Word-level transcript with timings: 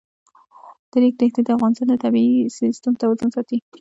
د 0.91 0.93
ریګ 1.01 1.15
دښتې 1.19 1.41
د 1.43 1.49
افغانستان 1.57 1.87
د 1.89 1.95
طبعي 2.03 2.29
سیسټم 2.59 2.93
توازن 3.01 3.29
ساتي. 3.35 3.57